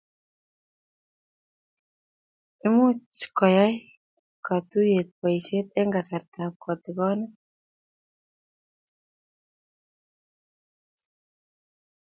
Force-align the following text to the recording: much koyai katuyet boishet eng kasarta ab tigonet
much 2.75 3.21
koyai 3.37 3.73
katuyet 4.45 5.09
boishet 5.19 5.67
eng 5.79 5.91
kasarta 5.95 6.39
ab 6.45 6.53
tigonet 6.83 7.33